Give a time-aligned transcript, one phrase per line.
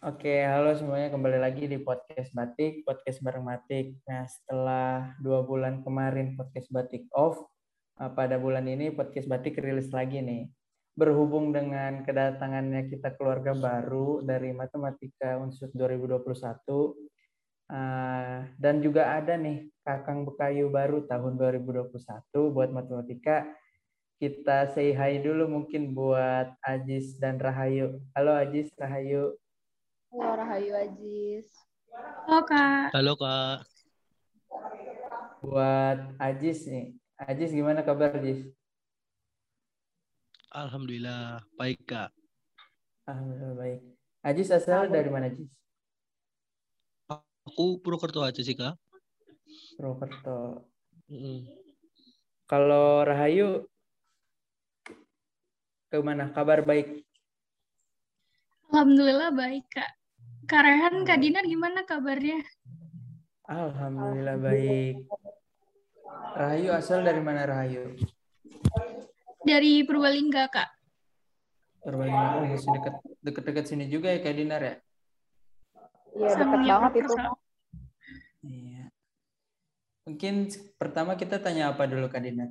[0.00, 4.00] Oke, halo semuanya kembali lagi di podcast Batik, podcast bareng Batik.
[4.08, 7.36] Nah, setelah dua bulan kemarin podcast Batik off,
[8.00, 10.48] eh, pada bulan ini podcast Batik rilis lagi nih.
[10.96, 16.96] Berhubung dengan kedatangannya kita keluarga baru dari Matematika Unsur 2021,
[17.68, 23.52] eh, dan juga ada nih Kakang Bekayu baru tahun 2021 buat Matematika.
[24.16, 28.00] Kita say hi dulu mungkin buat Ajis dan Rahayu.
[28.16, 29.36] Halo Ajis, Rahayu.
[30.10, 31.46] Halo Rahayu Ajis.
[32.26, 32.90] Halo Kak.
[32.90, 33.62] Halo Kak.
[35.38, 36.98] Buat Ajis nih.
[37.14, 38.50] Ajis gimana kabar Ajis?
[40.50, 42.10] Alhamdulillah baik Kak.
[43.06, 43.80] Alhamdulillah baik.
[44.26, 45.46] Ajis asal dari mana Ajis?
[47.46, 48.74] Aku Purwokerto aja sih Kak.
[49.78, 50.66] Purwokerto.
[51.06, 51.46] Mm.
[52.50, 53.62] Kalau Rahayu
[55.86, 56.34] ke mana?
[56.34, 57.06] Kabar baik?
[58.74, 59.99] Alhamdulillah baik Kak.
[60.46, 62.40] Kak Rehan, Kak Dinar gimana kabarnya?
[63.50, 65.04] Alhamdulillah baik.
[66.38, 67.98] Rahayu asal dari mana Rahayu?
[69.42, 70.68] Dari Purbalingga Kak.
[71.82, 72.26] Purbalingga.
[72.38, 74.74] Oh, masih dekat dekat-dekat sini juga ya Kak Dinar ya?
[76.14, 77.14] Iya Samanya banget itu.
[78.40, 78.84] Iya.
[80.08, 80.34] Mungkin
[80.80, 82.50] pertama kita tanya apa dulu Kak Dinar?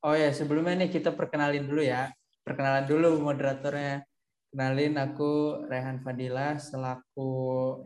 [0.00, 2.08] Oh ya, sebelumnya nih kita perkenalin dulu ya.
[2.40, 4.06] Perkenalan dulu moderatornya.
[4.50, 7.30] Kenalin aku Rehan Fadila selaku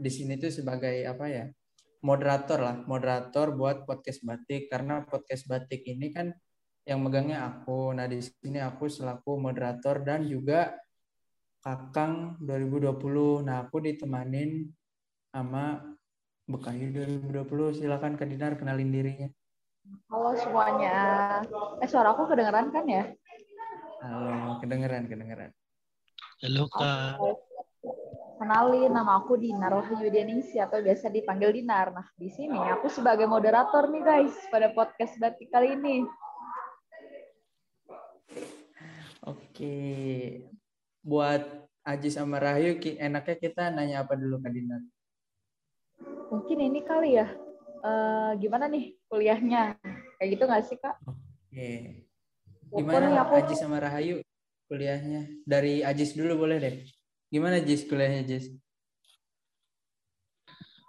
[0.00, 1.44] di sini tuh sebagai apa ya?
[2.00, 6.32] Moderator lah, moderator buat podcast batik karena podcast batik ini kan
[6.88, 7.92] yang megangnya aku.
[7.92, 10.72] Nah, di sini aku selaku moderator dan juga
[11.60, 13.44] Kakang 2020.
[13.44, 14.64] Nah, aku ditemanin
[15.28, 15.84] sama
[16.48, 17.76] Bekayu 2020.
[17.76, 19.28] Silakan Kak Dinar kenalin dirinya.
[20.08, 20.96] Halo semuanya.
[21.80, 23.04] Eh suara aku kedengeran kan ya?
[24.00, 25.52] Halo, kedengeran, kedengeran.
[26.42, 27.22] Halo Kak.
[28.42, 31.94] Kenalin nama aku Dinar Wahyu Deningsi atau biasa dipanggil Dinar.
[31.94, 36.02] Nah di sini aku sebagai moderator nih guys pada podcast batik kali ini.
[39.22, 39.78] Oke.
[41.06, 44.82] Buat Aji sama Rahayu, enaknya kita nanya apa dulu Kak Dinar?
[46.34, 47.30] Mungkin ini kali ya.
[47.84, 49.78] eh, gimana nih kuliahnya?
[50.18, 50.96] Kayak gitu nggak sih kak?
[51.04, 52.02] Oke.
[52.74, 54.24] Gimana Aji sama Rahayu
[54.68, 55.44] kuliahnya?
[55.44, 56.76] Dari Ajis dulu boleh deh.
[57.28, 58.52] Gimana Jis kuliahnya Jis?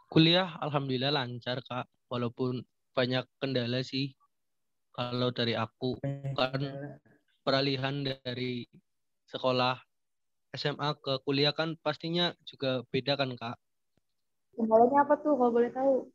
[0.09, 1.87] Kuliah Alhamdulillah lancar Kak.
[2.07, 2.63] Walaupun
[2.95, 4.15] banyak kendala sih.
[4.95, 5.99] Kalau dari aku
[6.39, 6.61] kan
[7.43, 8.63] peralihan dari
[9.27, 9.75] sekolah
[10.55, 13.59] SMA ke kuliah kan pastinya juga beda kan Kak.
[14.55, 16.07] kendalanya apa tuh kalau boleh tahu?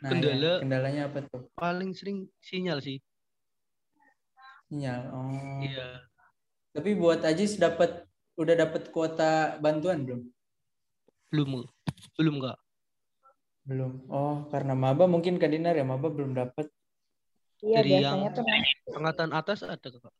[0.00, 0.52] Nah, Kendala.
[0.56, 1.50] ya, kendalanya apa tuh?
[1.58, 3.02] Paling sering sinyal sih.
[4.72, 5.00] Sinyal.
[5.12, 5.60] Oh.
[5.60, 6.08] Iya.
[6.72, 8.04] Tapi buat Ajis dapat
[8.38, 10.20] udah dapat kuota bantuan belum?
[11.28, 11.50] Belum
[12.16, 12.58] belum Kak.
[13.68, 13.92] Belum.
[14.08, 16.68] Oh, karena maba mungkin Kak Dinar ya, maba belum dapat
[17.58, 18.44] Iya Dari biasanya yang- tuh
[18.94, 20.14] Angkatan atas ada Kak.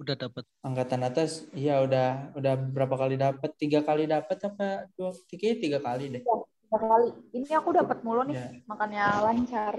[0.00, 0.44] Udah dapat.
[0.64, 1.46] angkatan atas.
[1.52, 3.50] Iya, udah udah berapa kali dapat?
[3.54, 5.12] Tiga kali dapat apa dua?
[5.28, 6.22] Tiga tiga kali deh.
[6.24, 7.08] tiga kali.
[7.36, 9.74] Ini aku dapat mulu nih, Ya, makanya lancar.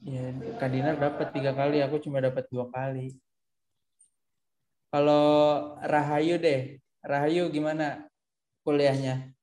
[0.00, 0.22] ya
[0.56, 3.12] Kak Dinar dapat tiga kali, aku cuma dapat dua kali.
[4.88, 8.08] Kalau Rahayu deh, Rahayu gimana
[8.64, 9.36] kuliahnya?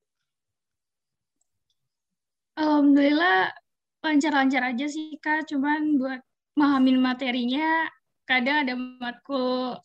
[2.58, 3.54] Alhamdulillah
[4.02, 5.46] lancar-lancar aja sih Kak.
[5.46, 6.22] Cuman buat
[6.58, 7.86] mahamin materinya
[8.26, 9.78] kadang ada matkul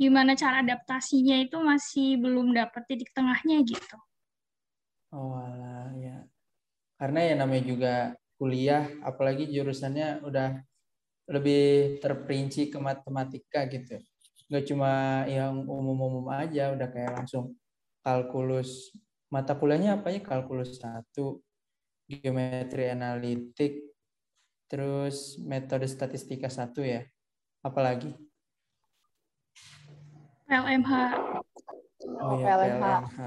[0.00, 3.98] gimana cara adaptasinya itu masih belum dapat titik tengahnya gitu.
[5.12, 6.24] Oh alah, ya.
[6.96, 7.94] Karena ya namanya juga
[8.40, 10.56] kuliah, apalagi jurusannya udah
[11.28, 14.00] lebih terperinci ke matematika gitu.
[14.52, 17.56] Nggak cuma yang umum-umum aja, udah kayak langsung
[18.04, 18.92] kalkulus.
[19.32, 20.20] Mata kuliahnya apa ya?
[20.20, 21.40] Kalkulus satu,
[22.04, 23.80] geometri analitik,
[24.68, 27.08] terus metode statistika satu ya.
[27.64, 28.12] Apalagi?
[30.52, 30.92] LMH.
[32.20, 32.52] Oh ya.
[32.52, 33.18] PLMH.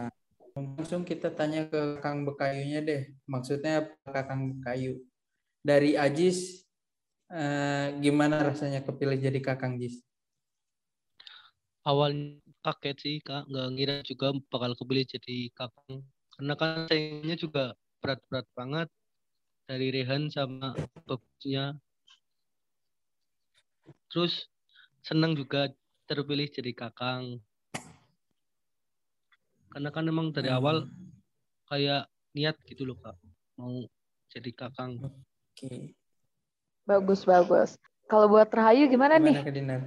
[0.54, 3.18] Langsung kita tanya ke Kang Bekayunya deh.
[3.26, 5.02] Maksudnya apa Kang Bekayu?
[5.66, 6.70] Dari Ajis,
[7.34, 10.06] eh, gimana rasanya kepilih jadi Kakang Jis?
[11.86, 16.02] Awalnya kaget sih Kak, nggak ngira juga bakal kepilih jadi kakang.
[16.34, 18.90] Karena kan saingnya juga berat-berat banget
[19.70, 20.74] dari Rehan sama
[21.06, 21.78] babnya.
[24.10, 24.50] Terus
[25.06, 25.70] senang juga
[26.10, 27.38] terpilih jadi kakang.
[29.70, 30.90] Karena kan emang dari awal
[31.70, 33.14] kayak niat gitu loh Kak,
[33.62, 33.86] mau
[34.34, 35.06] jadi kakang.
[35.06, 35.94] Oke.
[36.90, 37.78] Bagus bagus.
[38.10, 39.38] Kalau buat Rahayu gimana, nih?
[39.38, 39.82] Gimana Dinar?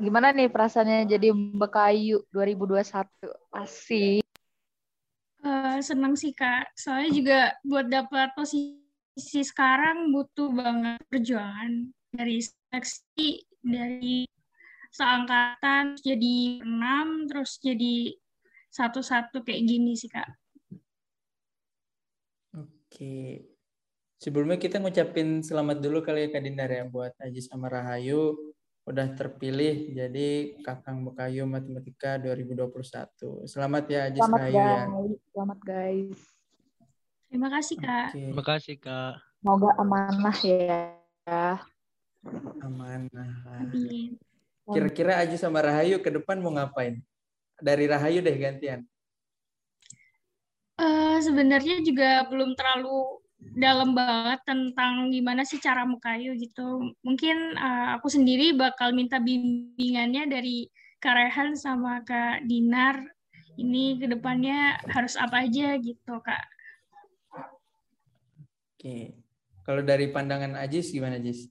[0.00, 3.06] Gimana nih perasaannya jadi Bekayu 2021?
[3.54, 4.24] Asik.
[5.84, 6.72] seneng sih kak.
[6.72, 14.24] Soalnya juga buat dapat posisi sekarang butuh banget perjuangan dari seleksi dari
[14.94, 18.14] seangkatan jadi enam terus jadi
[18.72, 20.30] satu-satu kayak gini sih kak.
[22.54, 23.44] Oke.
[24.22, 28.53] Sebelumnya kita ngucapin selamat dulu kali ya Kak Dinar ya buat Aji sama Rahayu
[28.84, 33.48] udah terpilih jadi Kakang Bekayu Matematika 2021.
[33.48, 34.52] Selamat ya Aji Selamat ya.
[34.52, 35.16] guys.
[35.32, 36.20] Selamat guys.
[37.32, 38.08] Terima kasih kak.
[38.12, 39.14] Oke, Terima kasih Kak.
[39.40, 40.82] Semoga amanah ya.
[42.62, 43.32] amanah.
[43.58, 44.20] Amin.
[44.64, 47.00] Kira-kira Aji sama Rahayu ke depan mau ngapain?
[47.58, 48.84] Dari Rahayu deh gantian.
[50.74, 56.96] Eh, sebenarnya juga belum terlalu dalam banget tentang gimana sih cara mekayu gitu.
[57.04, 60.66] Mungkin eh, aku sendiri bakal minta bimbingannya dari
[60.98, 63.04] Kak Rehan sama Kak Dinar.
[63.54, 66.44] Ini ke depannya harus apa aja gitu, Kak.
[68.74, 69.14] Oke.
[69.64, 71.48] Kalau dari pandangan Ajis gimana Ajis?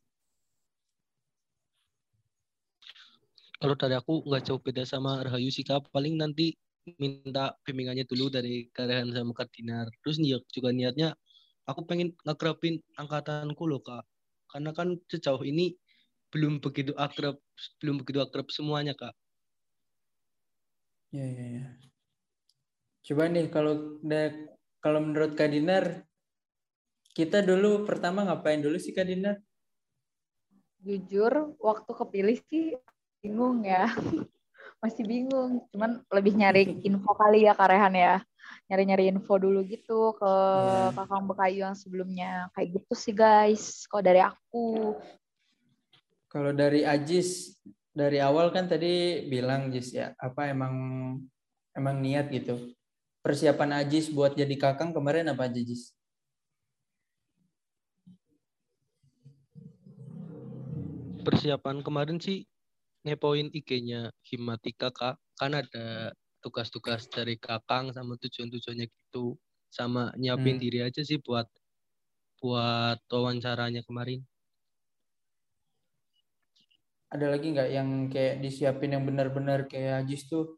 [3.58, 5.88] Kalau dari aku nggak jauh beda sama Rahayu sih Kak.
[5.90, 6.52] Paling nanti
[7.00, 9.88] minta bimbingannya dulu dari Karehan sama Kak Dinar.
[10.04, 11.16] Terus niat juga niatnya
[11.64, 14.04] aku pengen ngakrabin angkatanku loh Kak.
[14.52, 15.74] Karena kan sejauh ini
[16.34, 17.38] belum begitu akrab,
[17.80, 19.14] belum begitu akrab semuanya Kak.
[21.14, 21.66] Ya, ya, ya.
[23.04, 24.02] Coba nih kalau
[24.82, 26.08] kalau menurut Kak Dinar,
[27.14, 29.38] kita dulu pertama ngapain dulu sih Kak Dinar?
[30.84, 32.76] Jujur, waktu kepilih sih
[33.22, 33.88] bingung ya.
[34.84, 35.64] Masih bingung.
[35.72, 38.16] Cuman lebih nyari info kali ya Kak Rehan ya.
[38.68, 40.96] Nyari-nyari info dulu gitu ke Iya.
[40.96, 42.48] Kakang Bekayu yang sebelumnya.
[42.56, 43.86] Kayak gitu sih guys.
[43.88, 44.98] Kalau dari aku.
[46.34, 47.62] Kalau dari Ajis,
[47.94, 50.74] dari awal kan tadi bilang Jis ya, apa emang
[51.78, 52.74] emang niat gitu.
[53.22, 55.94] Persiapan Ajis buat jadi kakang kemarin apa aja Jis?
[61.24, 62.44] Persiapan kemarin sih
[63.06, 65.16] ngepoin IG-nya Himatika Kak.
[65.38, 66.12] Kan ada
[66.44, 69.40] tugas-tugas dari Kakang sama tujuan-tujuannya gitu.
[69.72, 70.64] Sama nyiapin Hmm.
[70.64, 71.48] diri aja sih buat
[72.44, 74.22] buat wawancaranya kemarin.
[77.14, 80.58] Ada lagi nggak yang kayak disiapin yang benar-benar kayak Ajis tuh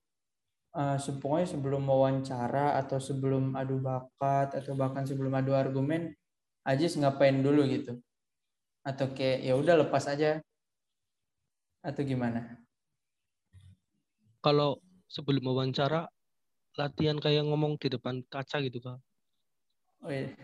[0.75, 6.15] eh, se- pokoknya sebelum wawancara atau sebelum adu bakat atau bahkan sebelum adu argumen
[6.65, 8.01] Ajis ngapain dulu gitu?
[8.81, 10.41] Atau kayak ya udah lepas aja?
[11.85, 12.65] Atau gimana?
[14.41, 14.81] Kalau
[15.15, 16.11] sebelum wawancara
[16.75, 18.99] latihan kayak ngomong di depan kaca gitu Kak.
[20.03, 20.35] Oh, iya.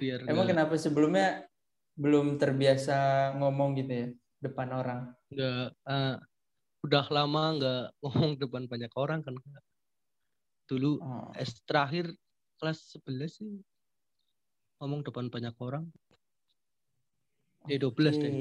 [0.00, 1.44] Biar Emang nggak kenapa sebelumnya
[2.00, 2.96] belum terbiasa
[3.36, 4.06] ngomong gitu ya
[4.40, 5.00] depan orang?
[5.28, 6.16] nggak eh,
[6.86, 9.64] udah lama nggak ngomong depan banyak orang kan Kak.
[10.72, 12.16] Dulu Oh, S terakhir
[12.56, 13.52] kelas 11 sih
[14.80, 15.84] ngomong depan banyak orang.
[17.68, 18.32] Eh 12 deh.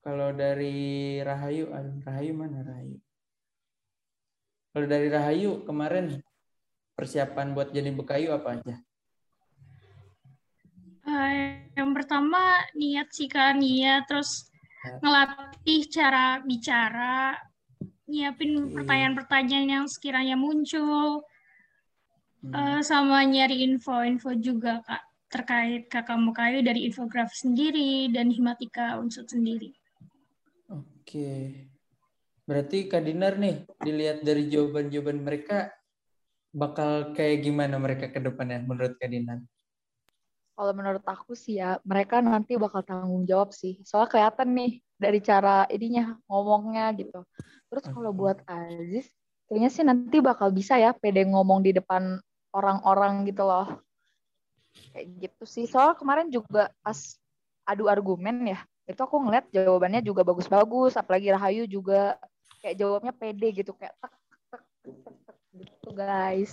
[0.00, 1.68] Kalau dari Rahayu,
[2.04, 2.96] Rahayu mana Rahayu?
[4.72, 6.24] Kalau dari Rahayu kemarin
[6.96, 8.76] persiapan buat jadi bekayu apa aja?
[11.04, 14.48] Eh, yang pertama niat sih kak niat terus
[15.04, 17.36] ngelatih cara bicara
[18.08, 18.72] nyiapin Oke.
[18.80, 21.24] pertanyaan-pertanyaan yang sekiranya muncul
[22.40, 28.96] Hmm, eh, sama nyari info-info juga kak terkait kakak Mukayu dari infografis sendiri dan himatika
[28.96, 29.76] unsur sendiri.
[31.10, 31.66] Oke.
[32.46, 35.74] Berarti Kak Dinar nih, dilihat dari jawaban-jawaban mereka,
[36.54, 39.42] bakal kayak gimana mereka ke depannya menurut Kak Dinar?
[40.54, 43.82] Kalau menurut aku sih ya, mereka nanti bakal tanggung jawab sih.
[43.82, 47.26] Soalnya kelihatan nih dari cara ininya, ngomongnya gitu.
[47.66, 49.10] Terus kalau buat Aziz,
[49.50, 52.22] kayaknya sih nanti bakal bisa ya pede ngomong di depan
[52.54, 53.82] orang-orang gitu loh.
[54.94, 55.66] Kayak gitu sih.
[55.66, 57.18] Soalnya kemarin juga pas
[57.66, 58.62] adu argumen ya,
[58.92, 60.98] itu aku ngeliat jawabannya juga bagus-bagus.
[60.98, 62.18] Apalagi Rahayu juga
[62.60, 63.72] kayak jawabnya pede gitu.
[63.74, 64.12] Kayak tek,
[64.50, 66.52] tek, tek, tek, gitu guys.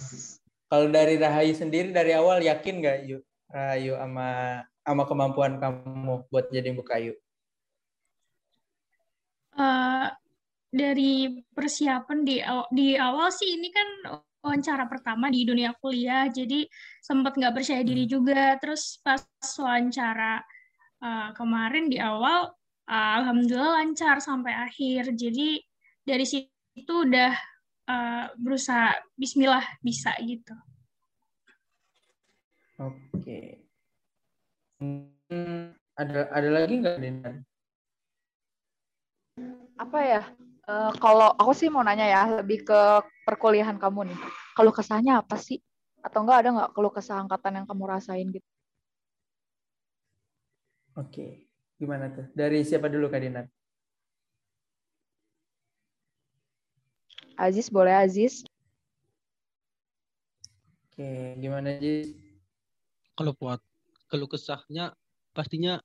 [0.68, 4.30] Kalau dari Rahayu sendiri dari awal yakin nggak yuk Rahayu sama
[4.84, 7.16] sama kemampuan kamu buat jadi bekayu?
[9.58, 10.08] Eh,
[10.70, 13.88] dari persiapan di aw- di awal sih ini kan
[14.46, 16.68] wawancara pertama di dunia kuliah, jadi
[17.02, 18.54] sempat nggak percaya diri juga.
[18.62, 19.24] Terus pas
[19.58, 20.44] wawancara
[21.04, 22.54] eh, kemarin di awal,
[22.90, 25.14] eh, alhamdulillah lancar sampai akhir.
[25.14, 25.62] Jadi
[26.04, 27.34] dari situ udah
[27.88, 30.54] eh, berusaha Bismillah bisa gitu.
[32.78, 33.66] Oke.
[34.78, 37.36] Hmm, ada ada lagi nggak Dinar?
[39.78, 40.22] apa ya?
[40.68, 42.82] eh, kalau aku sih mau nanya ya, lebih ke
[43.24, 44.20] perkuliahan kamu nih.
[44.58, 45.62] keluh kesahnya apa sih?
[46.02, 48.48] Atau enggak ada nggak keluh kesah angkatan yang kamu rasain gitu?
[50.98, 51.46] Oke,
[51.78, 52.26] gimana tuh?
[52.34, 53.46] Dari siapa dulu Kak Dinar?
[57.38, 58.42] Aziz boleh Aziz?
[60.90, 62.18] Oke, gimana Aziz?
[63.14, 63.62] Kalau buat
[64.10, 64.98] keluh kesahnya
[65.38, 65.78] pastinya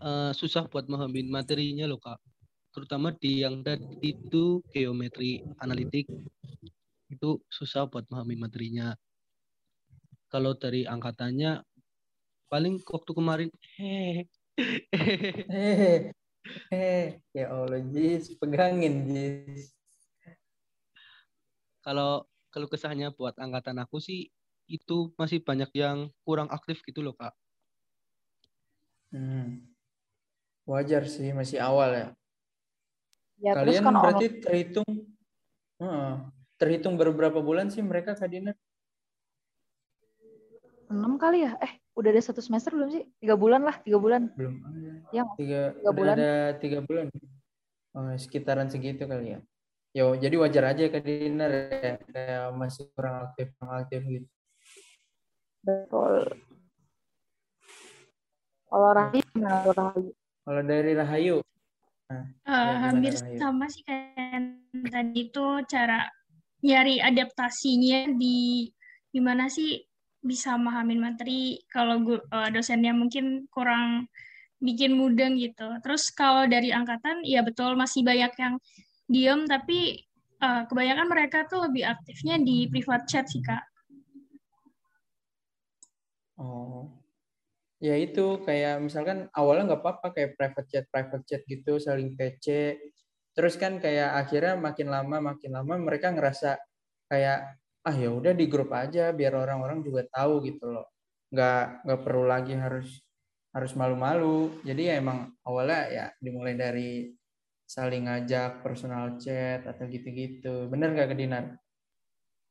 [0.00, 2.16] uh, susah buat memahami materinya loh kak.
[2.72, 6.08] Terutama di yang tadi itu geometri analitik
[7.12, 8.96] itu susah buat memahami materinya.
[10.32, 11.60] Kalau dari angkatannya
[12.52, 13.48] paling waktu kemarin
[13.80, 14.28] hehehe.
[17.32, 19.72] Ya Allah, Jis, pegangin Jis.
[21.80, 24.28] kalau kalau kesahnya buat angkatan aku sih
[24.68, 27.32] itu masih banyak yang kurang aktif gitu loh kak.
[29.10, 29.72] Hmm.
[30.68, 32.08] Wajar sih, masih awal ya.
[33.42, 34.42] Ya terus Kalian kan berarti online.
[34.44, 34.88] terhitung
[35.82, 36.14] Heeh.
[36.62, 38.54] terhitung baru berapa bulan sih mereka Kak Dinar?
[40.92, 41.56] Enam kali ya?
[41.58, 43.04] Eh udah ada satu semester belum sih?
[43.18, 44.28] Tiga bulan lah, tiga bulan.
[44.36, 44.54] Belum.
[45.10, 46.16] Ya, Tiga, tiga udah bulan.
[46.16, 47.06] ada tiga bulan.
[47.92, 49.40] Oh, sekitaran segitu kali ya.
[49.92, 54.28] Yo, jadi wajar aja Kak Dinar ya, kayak masih kurang aktif, kurang aktif gitu.
[55.60, 56.32] betul.
[58.66, 60.10] Kalau Rahayu gimana tuh, Rahayu?
[60.42, 61.36] Kalau dari Rahayu,
[62.08, 63.36] Eh, gimana, hampir Rahayu?
[63.36, 64.46] sama sih kayak yang
[64.88, 66.08] tadi itu cara
[66.60, 68.68] nyari adaptasinya di
[69.08, 69.80] gimana sih
[70.22, 74.06] bisa mahamin materi kalau eh, dosennya mungkin kurang
[74.62, 75.66] bikin mudeng gitu.
[75.82, 78.54] Terus kalau dari angkatan ya betul masih banyak yang
[79.10, 80.06] diem tapi
[80.38, 83.66] eh, kebanyakan mereka tuh lebih aktifnya di private chat sih Kak.
[86.40, 86.88] Oh,
[87.82, 92.78] ya itu kayak misalkan awalnya nggak apa-apa kayak private chat private chat gitu saling PC.
[93.32, 96.60] Terus kan kayak akhirnya makin lama makin lama mereka ngerasa
[97.10, 100.86] kayak ah ya udah di grup aja biar orang-orang juga tahu gitu loh.
[101.34, 103.02] Nggak nggak perlu lagi harus
[103.52, 104.54] harus malu-malu.
[104.62, 107.10] Jadi ya emang awalnya ya dimulai dari
[107.66, 110.68] saling ngajak personal chat atau gitu-gitu.
[110.68, 111.44] Bener nggak ke Dinar?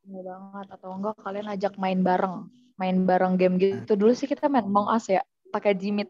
[0.02, 0.68] Bener banget.
[0.78, 2.50] Atau enggak kalian ajak main bareng.
[2.82, 3.94] Main bareng game gitu.
[3.94, 5.22] Dulu sih kita main Among Us ya.
[5.54, 6.10] Pakai Jimit.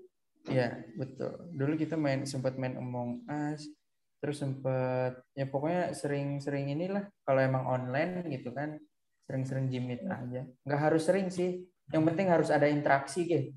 [0.49, 1.53] Iya, betul.
[1.53, 3.69] Dulu kita main sempat main Among Us,
[4.17, 8.81] terus sempat ya pokoknya sering-sering inilah kalau emang online gitu kan,
[9.23, 10.43] sering-sering jimit aja.
[10.61, 11.65] Nggak harus sering sih.
[11.89, 13.51] Yang penting harus ada interaksi gitu.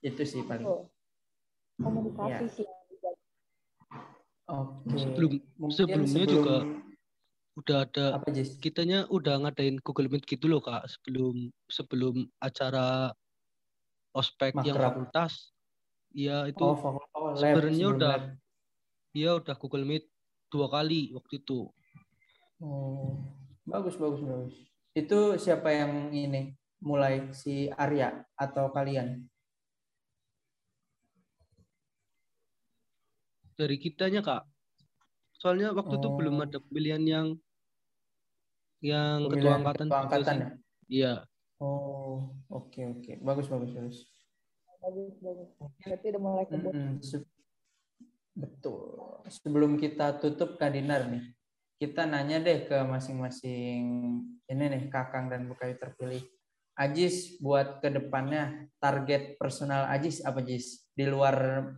[0.00, 0.62] Itu sih paling.
[0.62, 0.80] Betul.
[1.76, 2.48] Komunikasi Iya.
[2.50, 2.66] sih.
[4.46, 4.94] Oke.
[4.94, 6.56] Sebelum Mungkin sebelumnya sebelum- juga
[7.56, 8.54] udah ada apa Jis?
[8.56, 13.10] kitanya udah ngadain Google Meet gitu loh kak sebelum sebelum acara
[14.12, 14.92] ospek yang Makrab.
[14.94, 15.50] fakultas.
[16.12, 18.24] Ya itu Oh, fakul- oh, lab sebenarnya sebelum udah lab.
[19.10, 20.04] dia udah Google Meet
[20.46, 21.60] dua kali waktu itu.
[22.58, 23.18] Oh,
[23.64, 24.54] bagus bagus bagus.
[24.96, 29.28] Itu siapa yang ini mulai si Arya atau kalian?
[33.56, 34.48] Dari kitanya kak.
[35.36, 36.44] Soalnya waktu itu belum Oh.
[36.48, 37.26] ada pemilihan yang
[38.80, 39.86] yang ketua Pemilihan angkatan.
[39.86, 40.40] ketua angkatan sih.
[40.40, 40.50] ya?
[40.88, 41.12] Iya.
[41.56, 43.12] Oh, oke oke.
[43.20, 43.98] Bagus bagus bagus.
[44.80, 45.48] Bagus, bagus.
[45.80, 46.72] Berarti udah mulai kebut.
[46.72, 47.28] Mm-mm, se-
[48.32, 48.96] Betul.
[49.28, 51.24] Sebelum kita tutup Kak Dinar nih,
[51.76, 53.80] kita nanya deh ke masing-masing
[54.48, 56.24] ini nih Kakang dan Bukayu terpilih.
[56.76, 60.84] Ajis buat ke depannya target personal Ajis apa Jis?
[60.92, 61.68] Di luar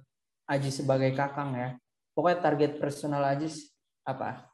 [0.46, 1.78] Ajis sebagai Kakang ya.
[2.14, 3.70] Pokoknya target personal Ajis
[4.02, 4.46] apa?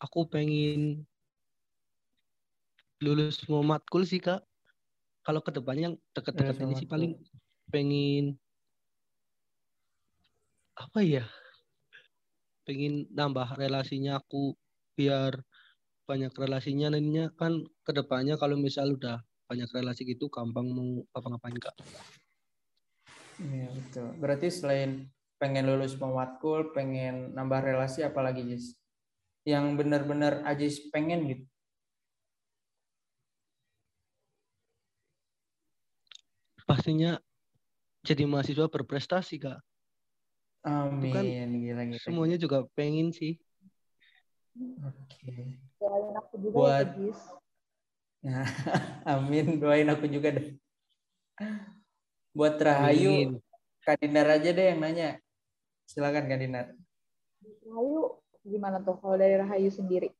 [0.00, 1.06] Aku pengen
[3.00, 4.44] lulus semua matkul sih kak.
[5.22, 7.12] Kalau ke depannya yang dekat-dekat Lulus ini sih paling
[7.70, 8.34] pengen
[10.74, 11.24] apa ya?
[12.62, 14.54] Pengen nambah relasinya aku
[14.94, 15.34] biar
[16.06, 21.58] banyak relasinya nantinya kan ke depannya kalau misal udah banyak relasi gitu gampang mau apa-ngapain
[21.58, 21.74] kak.
[23.42, 24.08] Iya betul.
[24.22, 25.10] Berarti selain
[25.42, 28.78] pengen lulus matkul, pengen nambah relasi apalagi Jis?
[29.42, 31.44] Yang benar-benar Ajis pengen gitu.
[36.62, 37.18] Pastinya
[38.06, 39.58] jadi mahasiswa berprestasi kak.
[40.62, 41.10] Amin.
[41.10, 41.98] kan gila gila.
[42.02, 43.34] Semuanya juga pengen sih.
[44.86, 45.58] Oke.
[45.82, 47.14] Doain aku juga Buat- ya.
[48.22, 48.46] Nah,
[49.02, 49.58] amin.
[49.58, 50.54] Doain aku juga deh.
[52.30, 53.30] Buat Rahayu, Amin.
[53.82, 55.18] Kak Dinar aja deh yang nanya.
[55.90, 56.66] Silakan Kak Dinar.
[57.66, 60.14] Rahayu gimana tuh kalau dari Rahayu sendiri?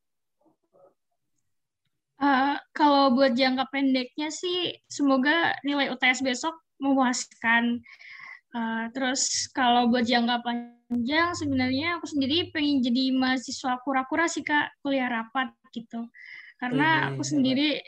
[2.23, 7.83] Eh, kalau buat jangka pendeknya sih, semoga nilai UTS besok memuaskan.
[8.53, 14.77] Uh, terus kalau buat jangka panjang sebenarnya aku sendiri pengen jadi mahasiswa kura-kura sih kak
[14.85, 16.05] kuliah rapat gitu.
[16.61, 17.81] Karena aku sendiri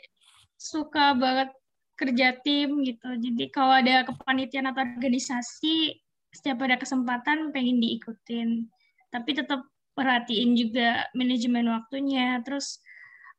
[0.57, 1.53] suka banget
[1.95, 3.13] kerja tim gitu.
[3.13, 6.01] Jadi kalau ada kepanitiaan atau organisasi
[6.33, 8.65] setiap ada kesempatan pengen diikutin.
[9.13, 12.41] Tapi tetap perhatiin juga manajemen waktunya.
[12.41, 12.81] Terus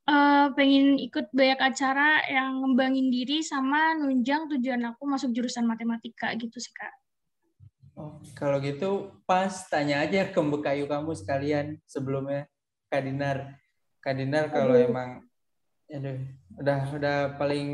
[0.06, 6.33] uh, pengen ikut banyak acara yang ngembangin diri sama nunjang tujuan aku masuk jurusan matematika
[6.38, 6.95] gitu sih kak
[7.97, 12.45] Oh, kalau gitu pas tanya aja ke Mbekayu kamu sekalian sebelumnya
[12.93, 13.57] Kak Dinar.
[14.05, 14.85] Kak Dinar kalau aduh.
[14.85, 15.11] emang
[15.88, 16.21] aduh,
[16.61, 17.71] udah udah paling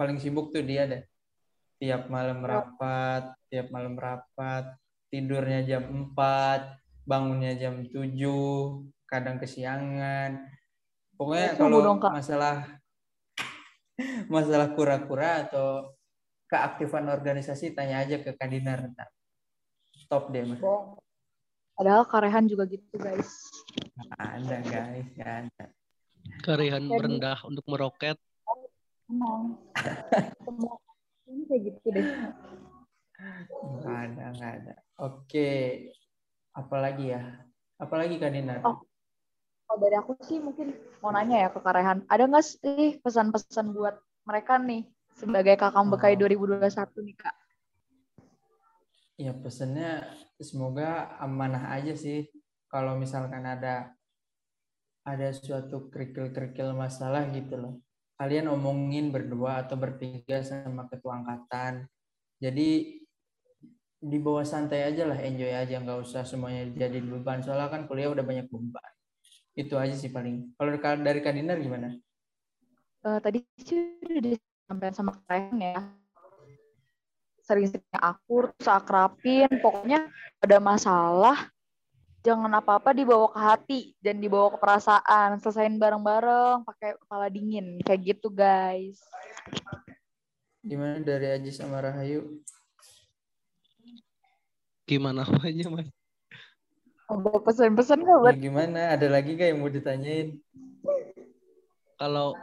[0.00, 1.04] paling sibuk tuh dia deh.
[1.76, 4.80] Tiap malam rapat, tiap malam rapat,
[5.12, 5.84] tidurnya jam
[6.16, 6.16] 4,
[7.04, 8.16] bangunnya jam 7,
[9.04, 10.40] kadang kesiangan.
[11.20, 12.80] Pokoknya kalau masalah
[14.32, 15.92] masalah kura-kura atau
[16.48, 19.12] keaktifan organisasi tanya aja ke Kak Dinar ntar
[20.06, 20.62] Stop deh mas.
[20.62, 20.94] Oh.
[21.74, 23.26] Padahal Karehan juga gitu guys.
[23.98, 25.64] Gak ada guys, gak ada.
[26.46, 28.16] Karehan Jadi, merendah untuk meroket.
[29.10, 29.58] Emang.
[31.26, 32.06] Ini kayak gitu deh.
[33.82, 34.74] Gak ada, gak ada.
[35.02, 35.50] Oke.
[36.54, 37.22] Apalagi ya?
[37.82, 38.62] Apalagi Kak Dinar?
[38.62, 38.80] Oh.
[39.68, 40.72] oh, dari aku sih mungkin
[41.02, 42.06] mau nanya ya ke Karehan.
[42.06, 44.86] Ada nggak sih pesan-pesan buat mereka nih
[45.18, 46.24] sebagai kakak bekai oh.
[46.24, 46.72] 2021
[47.04, 47.36] nih Kak?
[49.16, 50.04] Ya pesannya
[50.36, 52.28] semoga amanah aja sih.
[52.68, 53.96] Kalau misalkan ada
[55.06, 57.74] ada suatu kerikil-kerikil masalah gitu loh.
[58.20, 61.88] Kalian omongin berdua atau bertiga sama ketua angkatan.
[62.36, 63.00] Jadi
[63.96, 67.40] di bawah santai aja lah, enjoy aja, nggak usah semuanya jadi beban.
[67.40, 68.92] Soalnya kan kuliah udah banyak beban.
[69.56, 70.52] Itu aja sih paling.
[70.60, 71.96] Kalau dari Kadinar gimana?
[73.00, 75.80] Uh, tadi sih udah disampaikan sama kalian ya
[77.46, 80.10] sering-sering akur, terus akrapin, pokoknya
[80.42, 81.48] ada masalah
[82.26, 88.18] jangan apa-apa dibawa ke hati dan dibawa ke perasaan, selesain bareng-bareng pakai kepala dingin kayak
[88.18, 88.98] gitu guys.
[90.66, 92.42] Gimana dari Aji sama Rahayu?
[94.90, 95.86] Gimana aja mas?
[97.06, 98.34] Ada pesan-pesan nggak buat?
[98.34, 98.80] Ya, gimana?
[98.98, 100.42] Ada lagi gak yang mau ditanyain?
[101.94, 102.34] Kalau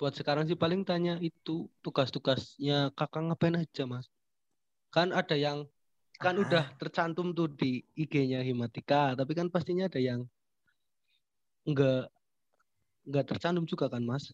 [0.00, 4.08] buat sekarang sih paling tanya itu tugas-tugasnya kakak ngapain aja mas?
[4.90, 5.64] Kan ada yang
[6.20, 6.42] kan Aha.
[6.44, 10.28] udah tercantum tuh di IG-nya Himatika, tapi kan pastinya ada yang
[11.64, 12.12] enggak
[13.08, 14.28] enggak tercantum juga kan, Mas?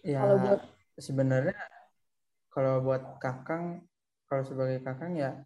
[0.00, 0.60] Ya, kalau buat...
[0.96, 1.60] sebenarnya
[2.48, 3.84] kalau buat Kakang
[4.24, 5.44] kalau sebagai Kakang ya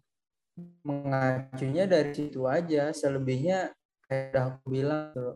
[0.87, 3.75] mengacunya dari situ aja, selebihnya
[4.07, 5.35] kayak udah aku bilang tuh.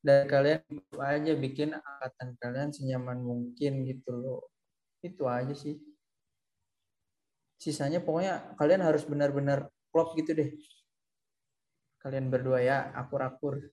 [0.00, 0.64] Dan kalian
[0.96, 4.42] aja bikin angkatan kalian senyaman mungkin gitu loh.
[5.00, 5.80] Itu aja sih
[7.60, 10.50] sisanya pokoknya kalian harus benar-benar klop gitu deh.
[12.00, 13.68] Kalian berdua ya akur-akur.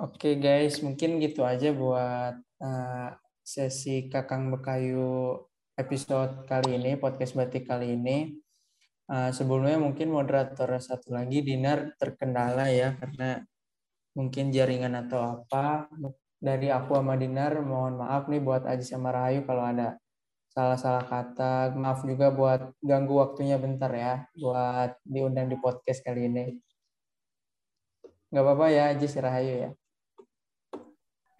[0.00, 3.08] Oke okay, guys mungkin gitu aja buat uh,
[3.44, 5.36] sesi kakang bekayu
[5.76, 8.40] episode kali ini podcast batik kali ini.
[9.12, 13.44] Uh, sebelumnya mungkin moderator satu lagi Dinar terkendala ya karena
[14.16, 15.92] mungkin jaringan atau apa.
[16.42, 20.01] Dari aku sama Dinar mohon maaf nih buat Aji sama Rahayu kalau ada
[20.52, 21.72] salah-salah kata.
[21.72, 26.60] Maaf juga buat ganggu waktunya bentar ya, buat diundang di podcast kali ini.
[28.28, 29.70] Nggak apa-apa ya, Aji Rahayu ya.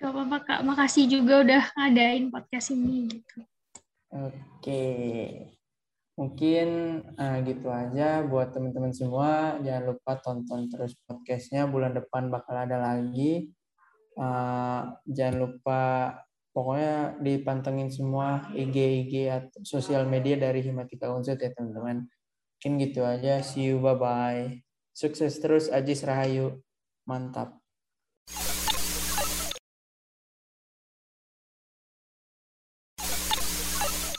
[0.02, 3.06] Gak apa-apa Kak, makasih juga udah ngadain podcast ini.
[3.06, 3.38] Gitu.
[4.10, 4.84] Oke,
[6.18, 6.68] mungkin
[7.14, 9.62] uh, gitu aja buat teman-teman semua.
[9.62, 13.54] Jangan lupa tonton terus podcastnya, bulan depan bakal ada lagi.
[14.18, 15.80] Uh, jangan lupa
[16.52, 22.06] pokoknya dipantengin semua IG-IG atau sosial media dari Himatika Unsur ya teman-teman.
[22.60, 23.40] Mungkin gitu aja.
[23.40, 24.60] See you, bye-bye.
[24.92, 26.60] Sukses terus Ajis Rahayu.
[27.08, 27.61] Mantap.